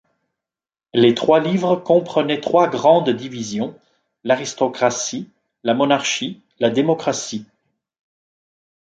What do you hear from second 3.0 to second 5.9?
divisions: l’aristocratie, la